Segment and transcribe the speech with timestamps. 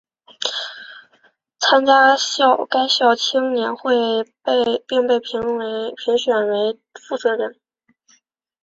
[1.59, 2.15] 参加
[2.71, 3.93] 该校青年会
[4.87, 7.55] 并被推选为负责人。